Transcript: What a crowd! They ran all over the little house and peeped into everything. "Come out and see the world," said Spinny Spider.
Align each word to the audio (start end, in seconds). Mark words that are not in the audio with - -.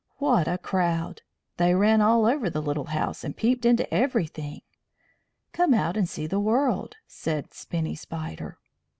What 0.17 0.47
a 0.47 0.57
crowd! 0.57 1.21
They 1.57 1.75
ran 1.75 2.01
all 2.01 2.25
over 2.25 2.49
the 2.49 2.59
little 2.59 2.85
house 2.85 3.23
and 3.23 3.37
peeped 3.37 3.67
into 3.67 3.93
everything. 3.93 4.61
"Come 5.53 5.75
out 5.75 5.95
and 5.95 6.09
see 6.09 6.25
the 6.25 6.39
world," 6.39 6.95
said 7.05 7.53
Spinny 7.53 7.93
Spider. 7.93 8.57